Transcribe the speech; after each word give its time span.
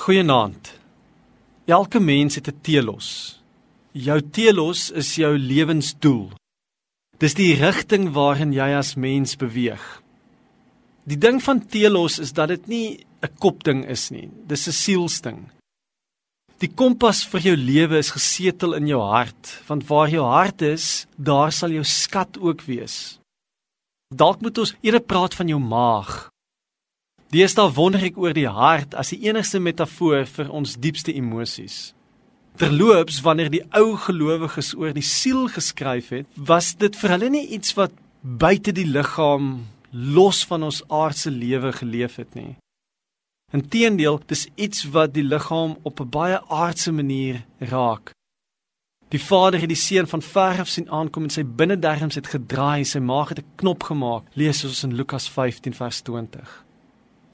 Goeienaand. 0.00 0.78
Elke 1.68 2.00
mens 2.00 2.34
het 2.34 2.48
'n 2.48 2.60
telos. 2.60 3.40
Jou 3.92 4.20
telos 4.30 4.90
is 4.90 5.14
jou 5.14 5.38
lewensdoel. 5.38 6.30
Dis 7.18 7.34
die 7.34 7.54
rigting 7.54 8.12
waarin 8.12 8.52
jy 8.52 8.76
as 8.76 8.94
mens 8.94 9.36
beweeg. 9.36 10.02
Die 11.04 11.18
ding 11.18 11.42
van 11.42 11.66
telos 11.66 12.18
is 12.18 12.32
dat 12.32 12.48
dit 12.48 12.66
nie 12.66 13.06
'n 13.22 13.34
kopding 13.38 13.84
is 13.86 14.10
nie. 14.10 14.30
Dis 14.46 14.66
'n 14.66 14.72
sielsding. 14.72 15.50
Die 16.58 16.72
kompas 16.74 17.26
vir 17.26 17.40
jou 17.40 17.56
lewe 17.56 17.98
is 17.98 18.10
gesetel 18.10 18.72
in 18.74 18.86
jou 18.86 19.02
hart, 19.02 19.62
want 19.66 19.86
waar 19.86 20.08
jou 20.08 20.24
hart 20.24 20.62
is, 20.62 21.06
daar 21.16 21.52
sal 21.52 21.70
jou 21.70 21.84
skat 21.84 22.38
ook 22.38 22.62
wees. 22.62 23.18
Dalk 24.14 24.40
moet 24.40 24.58
ons 24.58 24.74
eerder 24.80 25.02
praat 25.02 25.34
van 25.34 25.48
jou 25.48 25.60
maag. 25.60 26.29
Deesdae 27.30 27.70
wonder 27.76 28.02
ek 28.02 28.16
oor 28.18 28.34
die 28.34 28.48
hart 28.50 28.96
as 28.98 29.12
die 29.12 29.20
enigste 29.28 29.60
metafoor 29.62 30.24
vir 30.26 30.48
ons 30.50 30.72
diepste 30.82 31.12
emosies. 31.14 31.92
Terloops, 32.58 33.20
wanneer 33.22 33.52
die 33.52 33.62
ou 33.78 33.94
gelowiges 34.02 34.72
oor 34.74 34.90
die 34.96 35.04
siel 35.06 35.44
geskryf 35.54 36.08
het, 36.10 36.26
was 36.34 36.72
dit 36.74 36.96
vir 36.98 37.12
hulle 37.14 37.28
nie 37.30 37.44
iets 37.54 37.76
wat 37.78 37.92
buite 38.20 38.74
die 38.74 38.88
liggaam 38.88 39.60
los 39.94 40.40
van 40.50 40.66
ons 40.66 40.80
aardse 40.90 41.30
lewe 41.30 41.70
geleef 41.76 42.16
het 42.18 42.34
nie. 42.34 42.56
Inteendeel, 43.54 44.18
dis 44.26 44.48
iets 44.58 44.88
wat 44.90 45.14
die 45.14 45.24
liggaam 45.26 45.76
op 45.86 46.00
'n 46.00 46.10
baie 46.10 46.40
aardse 46.48 46.90
manier 46.90 47.44
raak. 47.60 48.10
Die 49.10 49.22
Vader 49.22 49.60
het 49.60 49.70
die 49.70 49.84
seun 49.88 50.06
van 50.06 50.22
ver 50.22 50.58
af 50.60 50.68
sien 50.68 50.90
aankom 50.90 51.22
en 51.22 51.30
sy 51.30 51.44
binnedarms 51.44 52.14
het 52.14 52.26
gedraai, 52.26 52.84
sy 52.84 52.98
maag 52.98 53.28
het 53.28 53.38
'n 53.38 53.50
knop 53.56 53.82
gemaak. 53.82 54.24
Lees 54.34 54.64
ons 54.64 54.82
in 54.84 54.94
Lukas 54.94 55.28
15 55.28 55.74
vers 55.74 56.00
20 56.00 56.69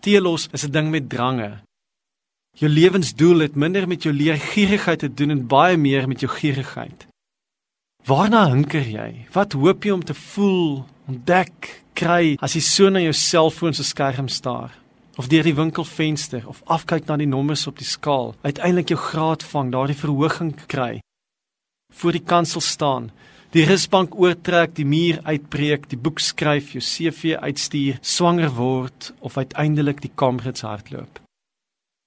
teelos 0.07 0.49
is 0.53 0.65
'n 0.65 0.71
ding 0.71 0.89
met 0.91 1.09
drange. 1.09 1.51
Jou 2.61 2.71
lewensdoel 2.71 3.39
het 3.39 3.55
minder 3.55 3.89
met 3.89 4.03
jou 4.03 4.15
leergierigheid 4.15 4.99
te 4.99 5.15
doen 5.15 5.31
en 5.31 5.47
baie 5.47 5.77
meer 5.77 6.09
met 6.09 6.21
jou 6.21 6.33
gierigheid. 6.33 7.07
Waarna 8.05 8.49
hinker 8.49 8.87
jy? 8.87 9.27
Wat 9.33 9.53
hoop 9.53 9.85
jy 9.85 9.91
om 9.91 10.05
te 10.05 10.15
voel, 10.15 10.85
ontdek, 11.09 11.83
kry 11.93 12.37
as 12.41 12.55
jy 12.55 12.61
so 12.61 12.89
na 12.89 13.01
jou 13.01 13.13
selfoon 13.13 13.75
se 13.75 13.85
skerm 13.85 14.29
staar? 14.29 14.71
Of 15.17 15.29
deur 15.29 15.43
die 15.43 15.55
winkelvenster 15.55 16.49
of 16.49 16.63
afkyk 16.65 17.07
na 17.07 17.17
die 17.17 17.27
nommers 17.27 17.67
op 17.67 17.79
die 17.79 17.87
skaal, 17.87 18.35
uiteindelik 18.43 18.89
jou 18.89 18.99
graad 18.99 19.43
vang, 19.43 19.73
daardie 19.73 19.97
verhoging 19.97 20.55
kry. 20.67 21.01
Voor 21.93 22.13
die 22.13 22.25
kansel 22.25 22.61
staan, 22.61 23.11
die 23.55 23.65
rusbank 23.65 24.15
oortrek, 24.19 24.75
die 24.75 24.85
muur 24.85 25.21
uitbreek, 25.25 25.89
die 25.89 26.01
boek 26.01 26.21
skryf, 26.21 26.73
jou 26.75 26.83
CV 26.83 27.37
uitstuur, 27.39 28.01
swanger 28.03 28.51
word 28.57 29.13
of 29.21 29.37
uiteindelik 29.39 30.01
die 30.01 30.13
kamerads 30.15 30.63
hardloop. 30.67 31.21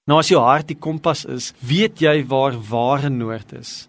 Nou 0.10 0.18
as 0.20 0.32
jou 0.32 0.42
hart 0.42 0.68
die 0.72 0.80
kompas 0.80 1.26
is, 1.30 1.54
weet 1.62 2.02
jy 2.02 2.24
waar 2.26 2.58
ware 2.70 3.10
noord 3.14 3.54
is. 3.60 3.88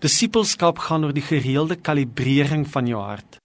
Disipelskap 0.00 0.78
gaan 0.86 1.04
oor 1.04 1.16
die 1.16 1.24
gereelde 1.24 1.76
kalibrering 1.76 2.66
van 2.68 2.88
jou 2.88 3.00
hart. 3.00 3.38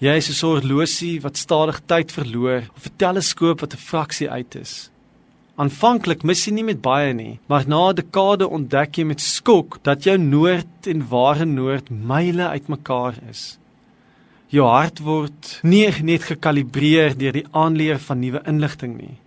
Jy 0.00 0.16
is 0.16 0.30
'n 0.30 0.32
soort 0.32 0.62
horlosie 0.62 1.20
wat 1.20 1.36
stadig 1.36 1.80
tyd 1.86 2.10
verloor 2.10 2.62
of 2.76 2.86
'n 2.86 2.96
teleskoop 2.96 3.60
wat 3.60 3.74
'n 3.74 3.84
fraksie 3.90 4.30
uit 4.30 4.54
is. 4.54 4.90
Aanvanklik 5.60 6.22
mis 6.24 6.40
jy 6.46 6.54
nie 6.56 6.64
met 6.64 6.78
baie 6.80 7.12
nie, 7.12 7.38
maar 7.50 7.66
na 7.68 7.90
'n 7.90 7.96
dekade 7.98 8.46
ontdek 8.48 8.96
jy 8.96 9.04
met 9.04 9.20
skok 9.20 9.78
dat 9.82 10.04
jou 10.04 10.16
noord 10.16 10.86
en 10.86 11.08
ware 11.08 11.44
noord 11.44 11.90
myle 11.90 12.46
uitmekaar 12.48 13.14
is. 13.28 13.58
Jou 14.48 14.64
hart 14.66 14.98
word 15.00 15.60
nie 15.62 15.90
net 16.02 16.22
gekalibreer 16.22 17.12
deur 17.18 17.32
die 17.32 17.46
aanleer 17.52 17.98
van 17.98 18.20
nuwe 18.20 18.40
inligting 18.46 18.96
nie, 18.96 19.18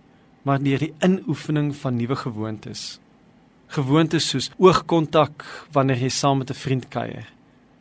maar 0.42 0.58
deur 0.58 0.78
die 0.78 0.94
inoefening 1.00 1.72
van 1.76 1.96
nuwe 1.96 2.16
gewoontes. 2.16 2.98
Gewoontes 3.68 4.28
soos 4.28 4.50
oogkontak 4.58 5.44
wanneer 5.72 6.02
jy 6.02 6.10
saam 6.10 6.38
met 6.38 6.50
'n 6.50 6.62
vriend 6.64 6.88
kuier, 6.88 7.26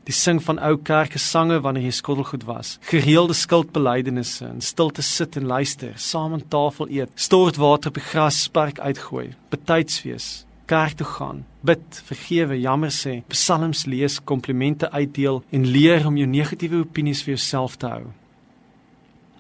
die 0.08 0.16
sing 0.16 0.40
van 0.44 0.60
ou 0.60 0.76
kerke 0.78 1.20
sange 1.22 1.60
wanneer 1.64 1.88
jy 1.88 1.94
skottelgoed 2.00 2.44
was, 2.48 2.78
gereelde 2.90 3.36
skuldbelydenisse 3.38 4.46
en 4.50 4.62
stilte 4.62 5.04
sit 5.06 5.38
en 5.40 5.48
luister, 5.48 5.94
saam 5.96 6.36
aan 6.36 6.48
tafel 6.52 6.92
eet, 6.92 7.14
stort 7.16 7.60
water 7.62 7.94
op 7.94 8.00
die 8.00 8.08
grasperk 8.10 8.82
uitgooi, 8.84 9.30
betyds 9.54 10.02
wees, 10.04 10.28
kerk 10.68 10.98
toe 11.00 11.08
gaan, 11.08 11.44
bid, 11.64 12.02
vergewe, 12.08 12.58
jammer 12.60 12.92
sê, 12.92 13.22
psalms 13.32 13.86
lees, 13.88 14.20
komplimente 14.20 14.90
uitdeel 14.92 15.42
en 15.56 15.72
leer 15.72 16.08
om 16.08 16.20
jou 16.20 16.28
negatiewe 16.28 16.84
opinies 16.84 17.24
vir 17.24 17.36
jouself 17.38 17.80
te 17.80 17.92
hou. 17.92 18.04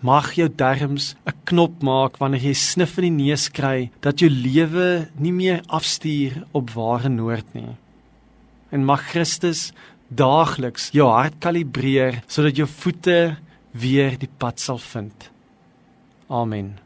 Mag 0.03 0.33
jou 0.35 0.49
darmes 0.49 1.15
'n 1.25 1.31
knop 1.47 1.81
maak 1.81 2.17
wanneer 2.19 2.43
jy 2.43 2.53
snif 2.53 2.97
in 2.97 3.03
die 3.03 3.23
neus 3.23 3.47
kry 3.49 3.89
dat 4.01 4.19
jou 4.19 4.29
lewe 4.29 5.07
nie 5.17 5.31
meer 5.31 5.61
afstuur 5.67 6.43
op 6.51 6.71
ware 6.71 7.09
noord 7.09 7.53
nie. 7.53 7.75
En 8.71 8.85
mag 8.85 9.01
Christus 9.11 9.71
daagliks 10.15 10.91
jou 10.95 11.09
hart 11.11 11.39
kalibreer 11.43 12.21
sodat 12.27 12.57
jou 12.57 12.67
voete 12.69 13.35
weer 13.73 14.17
die 14.19 14.29
pad 14.37 14.61
sal 14.61 14.77
vind. 14.77 15.29
Amen. 16.29 16.82